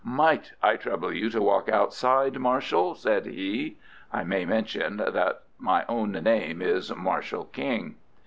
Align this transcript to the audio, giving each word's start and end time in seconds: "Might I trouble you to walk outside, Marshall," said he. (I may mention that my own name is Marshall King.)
"Might 0.03 0.53
I 0.63 0.77
trouble 0.77 1.13
you 1.13 1.29
to 1.29 1.43
walk 1.43 1.69
outside, 1.69 2.39
Marshall," 2.39 2.95
said 2.95 3.27
he. 3.27 3.77
(I 4.11 4.23
may 4.23 4.45
mention 4.45 4.97
that 4.97 5.43
my 5.59 5.85
own 5.87 6.13
name 6.13 6.59
is 6.59 6.91
Marshall 6.95 7.45
King.) 7.45 7.93